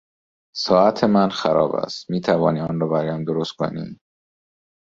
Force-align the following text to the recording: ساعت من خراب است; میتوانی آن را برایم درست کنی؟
ساعت 0.55 1.03
من 1.03 1.29
خراب 1.29 1.75
است; 1.75 2.09
میتوانی 2.09 2.59
آن 2.59 2.79
را 2.79 2.87
برایم 2.87 3.23
درست 3.23 3.51
کنی؟ 3.53 3.99